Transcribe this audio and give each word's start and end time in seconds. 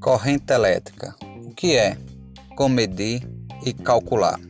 Corrente 0.00 0.52
elétrica. 0.52 1.14
O 1.44 1.54
que 1.54 1.76
é? 1.76 1.96
Como 2.56 2.74
medir 2.74 3.26
e 3.64 3.72
calcular? 3.72 4.40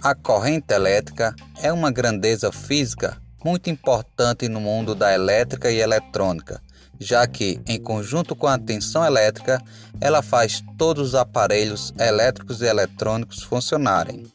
A 0.00 0.14
corrente 0.14 0.72
elétrica 0.72 1.34
é 1.60 1.72
uma 1.72 1.90
grandeza 1.90 2.52
física 2.52 3.20
muito 3.44 3.70
importante 3.70 4.48
no 4.48 4.60
mundo 4.60 4.94
da 4.94 5.12
elétrica 5.12 5.70
e 5.70 5.78
eletrônica, 5.78 6.60
já 6.98 7.26
que, 7.26 7.60
em 7.66 7.80
conjunto 7.80 8.34
com 8.34 8.46
a 8.46 8.58
tensão 8.58 9.04
elétrica, 9.04 9.60
ela 10.00 10.22
faz 10.22 10.64
todos 10.78 11.08
os 11.08 11.14
aparelhos 11.14 11.92
elétricos 11.98 12.62
e 12.62 12.66
eletrônicos 12.66 13.42
funcionarem. 13.42 14.26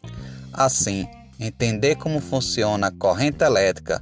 Assim, 0.54 1.08
entender 1.40 1.96
como 1.96 2.20
funciona 2.20 2.88
a 2.88 2.92
corrente 2.92 3.44
elétrica, 3.44 4.00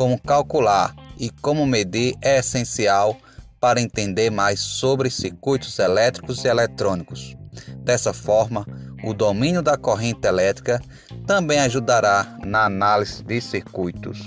como 0.00 0.18
calcular 0.18 0.96
e 1.18 1.28
como 1.28 1.66
medir 1.66 2.16
é 2.22 2.38
essencial 2.38 3.18
para 3.60 3.82
entender 3.82 4.30
mais 4.30 4.58
sobre 4.58 5.10
circuitos 5.10 5.78
elétricos 5.78 6.42
e 6.42 6.48
eletrônicos. 6.48 7.36
Dessa 7.84 8.14
forma, 8.14 8.66
o 9.04 9.12
domínio 9.12 9.60
da 9.60 9.76
corrente 9.76 10.26
elétrica 10.26 10.80
também 11.26 11.58
ajudará 11.58 12.38
na 12.46 12.64
análise 12.64 13.22
de 13.22 13.42
circuitos. 13.42 14.18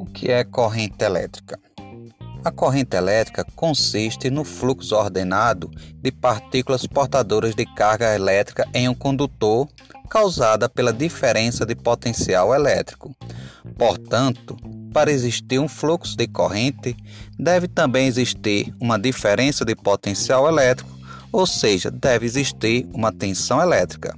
O 0.00 0.06
que 0.06 0.32
é 0.32 0.42
corrente 0.42 1.04
elétrica? 1.04 1.60
A 2.44 2.50
corrente 2.50 2.94
elétrica 2.94 3.42
consiste 3.56 4.28
no 4.28 4.44
fluxo 4.44 4.94
ordenado 4.94 5.70
de 6.02 6.12
partículas 6.12 6.86
portadoras 6.86 7.54
de 7.54 7.64
carga 7.64 8.14
elétrica 8.14 8.68
em 8.74 8.86
um 8.86 8.94
condutor 8.94 9.66
causada 10.10 10.68
pela 10.68 10.92
diferença 10.92 11.64
de 11.64 11.74
potencial 11.74 12.54
elétrico. 12.54 13.16
Portanto, 13.78 14.58
para 14.92 15.10
existir 15.10 15.58
um 15.58 15.66
fluxo 15.66 16.14
de 16.18 16.28
corrente, 16.28 16.94
deve 17.38 17.66
também 17.66 18.06
existir 18.06 18.74
uma 18.78 18.98
diferença 18.98 19.64
de 19.64 19.74
potencial 19.74 20.46
elétrico, 20.46 20.90
ou 21.32 21.46
seja, 21.46 21.90
deve 21.90 22.26
existir 22.26 22.86
uma 22.92 23.10
tensão 23.10 23.58
elétrica. 23.58 24.14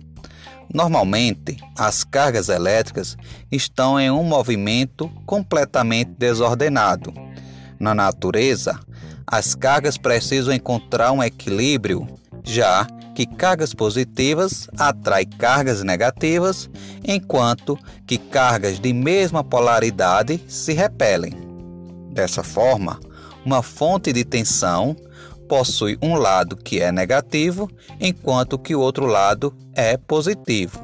Normalmente, 0.74 1.56
as 1.78 2.02
cargas 2.02 2.48
elétricas 2.48 3.16
estão 3.52 4.00
em 4.00 4.10
um 4.10 4.24
movimento 4.24 5.08
completamente 5.24 6.10
desordenado 6.18 7.25
na 7.78 7.94
natureza, 7.94 8.78
as 9.26 9.54
cargas 9.54 9.98
precisam 9.98 10.54
encontrar 10.54 11.12
um 11.12 11.22
equilíbrio, 11.22 12.06
já 12.44 12.86
que 13.14 13.26
cargas 13.26 13.72
positivas 13.72 14.68
atraem 14.78 15.26
cargas 15.26 15.82
negativas, 15.82 16.68
enquanto 17.02 17.78
que 18.06 18.18
cargas 18.18 18.78
de 18.78 18.92
mesma 18.92 19.42
polaridade 19.42 20.40
se 20.46 20.72
repelem. 20.72 21.32
Dessa 22.12 22.42
forma, 22.42 23.00
uma 23.44 23.62
fonte 23.62 24.12
de 24.12 24.24
tensão 24.24 24.96
possui 25.48 25.98
um 26.02 26.14
lado 26.14 26.56
que 26.56 26.80
é 26.80 26.92
negativo, 26.92 27.70
enquanto 28.00 28.58
que 28.58 28.74
o 28.74 28.80
outro 28.80 29.06
lado 29.06 29.54
é 29.74 29.96
positivo. 29.96 30.80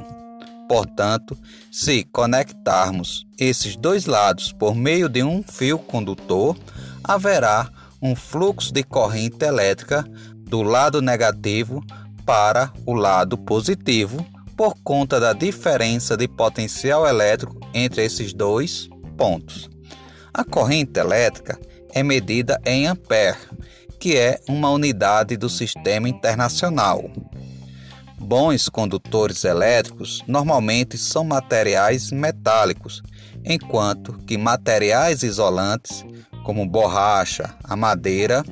Portanto, 0.69 1.37
se 1.71 2.05
conectarmos 2.05 3.27
esses 3.39 3.77
dois 3.77 4.07
lados 4.07 4.53
por 4.53 4.75
meio 4.75 5.09
de 5.09 5.23
um 5.23 5.43
fio 5.43 5.79
condutor, 5.79 6.57
haverá 7.05 7.71
um 8.01 8.17
fluxo 8.17 8.73
de 8.73 8.83
corrente 8.83 9.45
elétrica 9.45 10.05
do 10.39 10.63
lado 10.63 11.01
negativo 11.01 11.83
para 12.27 12.73
o 12.85 12.93
lado 12.93 13.39
positivo 13.39 14.25
por 14.57 14.75
conta 14.83 15.19
da 15.19 15.33
diferença 15.33 16.17
de 16.17 16.29
potencial 16.29 17.07
elétrico 17.07 17.59
entre 17.73 18.05
esses 18.05 18.33
dois 18.33 18.89
pontos. 19.17 19.71
A 20.33 20.45
corrente 20.45 20.99
elétrica 20.99 21.59
é 21.91 22.03
medida 22.03 22.61
em 22.65 22.87
ampere, 22.87 23.39
que 23.99 24.17
é 24.17 24.41
uma 24.49 24.71
unidade 24.71 25.37
do 25.37 25.49
sistema 25.49 26.09
internacional. 26.09 27.11
Bons 28.19 28.69
condutores 28.69 29.45
elétricos 29.45 30.23
normalmente 30.27 30.97
são 30.97 31.25
materiais 31.25 32.11
metálicos, 32.11 33.03
enquanto 33.45 34.13
que 34.27 34.39
materiais 34.39 35.23
isolantes, 35.23 36.05
como 36.43 36.69
borracha, 36.69 37.55
a 37.65 37.77
madeira, 37.77 38.43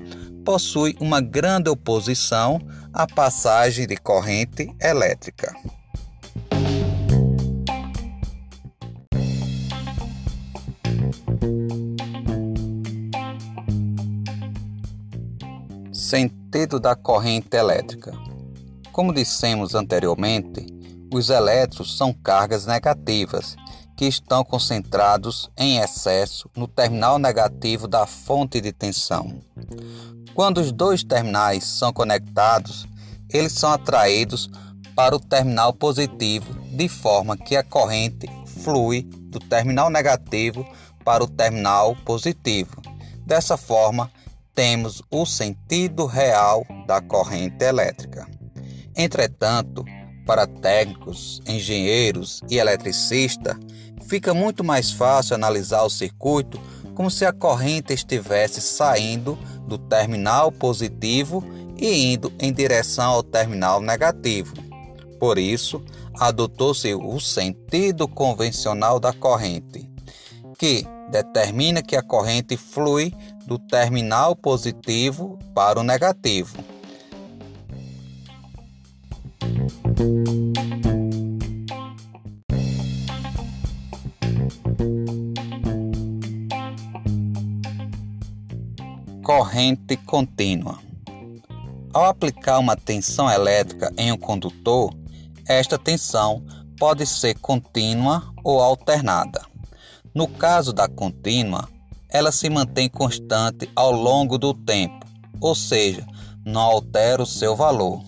possuem 0.44 0.94
uma 1.00 1.20
grande 1.20 1.68
oposição 1.68 2.60
à 2.92 3.06
passagem 3.06 3.86
de 3.86 3.96
corrente 3.96 4.74
elétrica. 4.80 5.54
Sentido 15.92 16.80
da 16.80 16.96
corrente 16.96 17.56
elétrica. 17.56 18.12
Como 18.90 19.14
dissemos 19.14 19.74
anteriormente, 19.74 20.66
os 21.12 21.30
elétrons 21.30 21.96
são 21.96 22.12
cargas 22.12 22.66
negativas 22.66 23.56
que 24.00 24.06
estão 24.06 24.42
concentrados 24.42 25.50
em 25.58 25.76
excesso 25.76 26.48
no 26.56 26.66
terminal 26.66 27.18
negativo 27.18 27.86
da 27.86 28.06
fonte 28.06 28.58
de 28.58 28.72
tensão. 28.72 29.42
Quando 30.32 30.56
os 30.56 30.72
dois 30.72 31.04
terminais 31.04 31.64
são 31.64 31.92
conectados, 31.92 32.86
eles 33.28 33.52
são 33.52 33.70
atraídos 33.70 34.48
para 34.96 35.14
o 35.14 35.20
terminal 35.20 35.74
positivo, 35.74 36.50
de 36.74 36.88
forma 36.88 37.36
que 37.36 37.54
a 37.54 37.62
corrente 37.62 38.26
flui 38.64 39.02
do 39.02 39.38
terminal 39.38 39.90
negativo 39.90 40.66
para 41.04 41.22
o 41.22 41.28
terminal 41.28 41.94
positivo. 41.96 42.80
Dessa 43.26 43.58
forma, 43.58 44.10
temos 44.54 45.02
o 45.10 45.26
sentido 45.26 46.06
real 46.06 46.64
da 46.86 47.02
corrente 47.02 47.62
elétrica. 47.62 48.26
Entretanto, 48.96 49.84
para 50.24 50.46
técnicos, 50.46 51.42
engenheiros 51.46 52.40
e 52.48 52.56
eletricistas, 52.56 53.56
fica 54.10 54.34
muito 54.34 54.64
mais 54.64 54.90
fácil 54.90 55.36
analisar 55.36 55.84
o 55.84 55.88
circuito 55.88 56.60
como 56.96 57.08
se 57.08 57.24
a 57.24 57.32
corrente 57.32 57.92
estivesse 57.92 58.60
saindo 58.60 59.38
do 59.68 59.78
terminal 59.78 60.50
positivo 60.50 61.44
e 61.76 62.12
indo 62.12 62.32
em 62.40 62.52
direção 62.52 63.12
ao 63.12 63.22
terminal 63.22 63.80
negativo. 63.80 64.52
Por 65.20 65.38
isso, 65.38 65.80
adotou-se 66.18 66.92
o 66.92 67.20
sentido 67.20 68.08
convencional 68.08 68.98
da 68.98 69.12
corrente, 69.12 69.88
que 70.58 70.84
determina 71.08 71.80
que 71.80 71.94
a 71.94 72.02
corrente 72.02 72.56
flui 72.56 73.14
do 73.46 73.60
terminal 73.60 74.34
positivo 74.34 75.38
para 75.54 75.78
o 75.78 75.84
negativo. 75.84 76.58
Corrente 89.30 89.96
contínua. 89.96 90.80
Ao 91.94 92.06
aplicar 92.06 92.58
uma 92.58 92.74
tensão 92.74 93.30
elétrica 93.30 93.92
em 93.96 94.10
um 94.10 94.16
condutor, 94.16 94.92
esta 95.46 95.78
tensão 95.78 96.44
pode 96.76 97.06
ser 97.06 97.38
contínua 97.38 98.24
ou 98.42 98.60
alternada. 98.60 99.42
No 100.12 100.26
caso 100.26 100.72
da 100.72 100.88
contínua, 100.88 101.68
ela 102.08 102.32
se 102.32 102.50
mantém 102.50 102.88
constante 102.88 103.70
ao 103.76 103.92
longo 103.92 104.36
do 104.36 104.52
tempo, 104.52 105.06
ou 105.40 105.54
seja, 105.54 106.04
não 106.44 106.62
altera 106.62 107.22
o 107.22 107.26
seu 107.26 107.54
valor. 107.54 108.02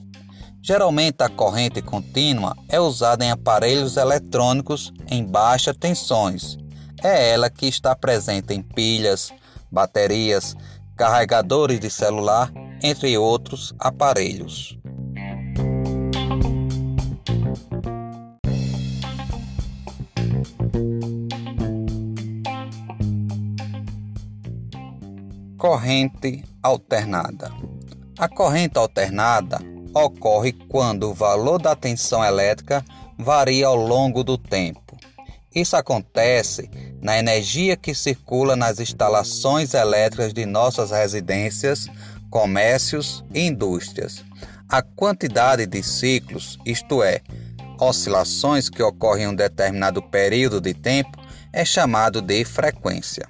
Geralmente, 0.60 1.22
a 1.22 1.28
corrente 1.28 1.80
contínua 1.80 2.56
é 2.68 2.80
usada 2.80 3.24
em 3.24 3.30
aparelhos 3.30 3.96
eletrônicos 3.96 4.92
em 5.08 5.24
baixas 5.24 5.76
tensões. 5.76 6.58
É 7.00 7.30
ela 7.30 7.48
que 7.48 7.66
está 7.66 7.94
presente 7.94 8.52
em 8.52 8.60
pilhas, 8.60 9.32
baterias, 9.70 10.56
carregadores 10.96 11.80
de 11.80 11.90
celular, 11.90 12.52
entre 12.82 13.16
outros 13.16 13.74
aparelhos. 13.78 14.78
Corrente 25.56 26.44
alternada. 26.62 27.52
A 28.18 28.28
corrente 28.28 28.78
alternada 28.78 29.60
ocorre 29.94 30.52
quando 30.52 31.10
o 31.10 31.14
valor 31.14 31.60
da 31.60 31.76
tensão 31.76 32.24
elétrica 32.24 32.84
varia 33.18 33.66
ao 33.66 33.76
longo 33.76 34.24
do 34.24 34.36
tempo. 34.36 34.96
Isso 35.54 35.76
acontece 35.76 36.70
na 37.02 37.18
energia 37.18 37.76
que 37.76 37.94
circula 37.94 38.54
nas 38.54 38.78
instalações 38.78 39.74
elétricas 39.74 40.32
de 40.32 40.46
nossas 40.46 40.92
residências 40.92 41.88
comércios 42.30 43.22
e 43.34 43.40
indústrias. 43.46 44.24
A 44.68 44.80
quantidade 44.80 45.66
de 45.66 45.82
ciclos, 45.82 46.58
isto 46.64 47.02
é, 47.02 47.20
oscilações 47.78 48.70
que 48.70 48.82
ocorrem 48.82 49.24
em 49.24 49.28
um 49.28 49.34
determinado 49.34 50.00
período 50.00 50.60
de 50.60 50.72
tempo, 50.72 51.20
é 51.52 51.64
chamado 51.64 52.22
de 52.22 52.44
frequência. 52.44 53.26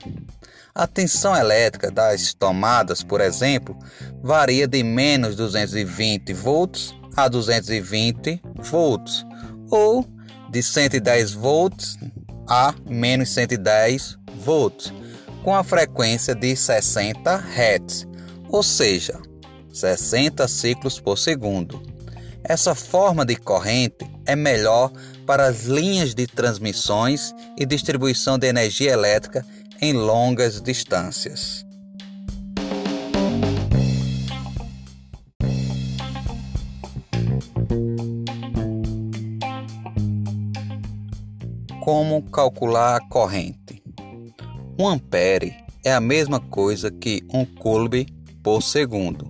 A 0.74 0.86
tensão 0.86 1.34
elétrica 1.34 1.90
das 1.90 2.32
tomadas, 2.32 3.02
por 3.02 3.20
exemplo, 3.20 3.76
varia 4.22 4.68
de 4.68 4.82
menos 4.82 5.34
220 5.34 6.32
volts 6.32 6.94
a 7.16 7.28
220 7.28 8.40
volts, 8.56 9.26
ou 9.70 10.06
de 10.50 10.62
110 10.62 11.32
volts 11.32 11.98
a 12.46 12.74
menos 12.88 13.30
110 13.30 14.18
volts, 14.44 14.92
com 15.42 15.54
a 15.54 15.64
frequência 15.64 16.34
de 16.34 16.54
60 16.54 17.36
Hz, 17.36 18.06
ou 18.48 18.62
seja, 18.62 19.20
60 19.72 20.46
ciclos 20.46 21.00
por 21.00 21.18
segundo. 21.18 21.82
Essa 22.44 22.74
forma 22.74 23.24
de 23.24 23.36
corrente 23.36 24.04
é 24.26 24.36
melhor 24.36 24.92
para 25.26 25.46
as 25.46 25.64
linhas 25.64 26.14
de 26.14 26.26
transmissões 26.26 27.34
e 27.56 27.64
distribuição 27.64 28.38
de 28.38 28.46
energia 28.46 28.92
elétrica 28.92 29.46
em 29.80 29.92
longas 29.92 30.60
distâncias. 30.60 31.61
Como 41.92 42.22
calcular 42.22 42.96
a 42.96 43.00
corrente? 43.06 43.82
Um 44.78 44.88
ampere 44.88 45.54
é 45.84 45.92
a 45.92 46.00
mesma 46.00 46.40
coisa 46.40 46.90
que 46.90 47.22
um 47.28 47.44
coulomb 47.44 48.06
por 48.42 48.62
segundo. 48.62 49.28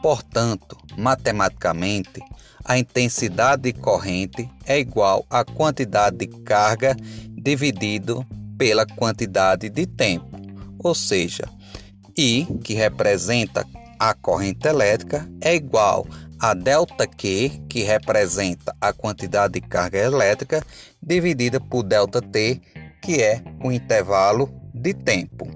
Portanto, 0.00 0.78
matematicamente, 0.96 2.22
a 2.64 2.78
intensidade 2.78 3.62
de 3.62 3.72
corrente 3.72 4.48
é 4.64 4.78
igual 4.78 5.26
à 5.28 5.44
quantidade 5.44 6.18
de 6.18 6.28
carga 6.28 6.96
dividido 7.32 8.24
pela 8.56 8.86
quantidade 8.86 9.68
de 9.68 9.84
tempo, 9.84 10.38
ou 10.78 10.94
seja, 10.94 11.48
I, 12.16 12.46
que 12.62 12.74
representa 12.74 13.66
a 13.98 14.14
corrente 14.14 14.68
elétrica, 14.68 15.28
é 15.40 15.56
igual 15.56 16.06
a 16.40 16.54
ΔQ, 16.54 17.66
que 17.68 17.82
representa 17.82 18.74
a 18.80 18.92
quantidade 18.92 19.54
de 19.54 19.60
carga 19.60 19.98
elétrica, 19.98 20.64
dividida 21.02 21.60
por 21.60 21.84
ΔT, 21.84 22.60
que 23.02 23.22
é 23.22 23.42
o 23.62 23.72
intervalo 23.72 24.48
de 24.72 24.94
tempo. 24.94 25.48